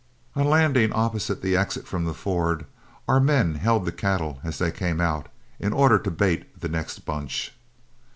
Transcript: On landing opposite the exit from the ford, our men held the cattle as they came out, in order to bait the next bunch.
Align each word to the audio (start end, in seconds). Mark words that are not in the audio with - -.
On 0.35 0.47
landing 0.47 0.91
opposite 0.93 1.43
the 1.43 1.55
exit 1.55 1.85
from 1.85 2.05
the 2.05 2.15
ford, 2.15 2.65
our 3.07 3.19
men 3.19 3.53
held 3.53 3.85
the 3.85 3.91
cattle 3.91 4.39
as 4.43 4.57
they 4.57 4.71
came 4.71 4.99
out, 4.99 5.27
in 5.59 5.73
order 5.73 5.99
to 5.99 6.09
bait 6.09 6.59
the 6.59 6.69
next 6.69 7.05
bunch. 7.05 7.53